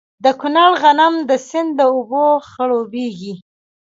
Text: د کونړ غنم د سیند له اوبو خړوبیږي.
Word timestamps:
د 0.23 0.25
کونړ 0.41 0.71
غنم 0.81 1.13
د 1.29 1.31
سیند 1.47 1.69
له 1.79 1.85
اوبو 1.93 2.25
خړوبیږي. 2.49 3.33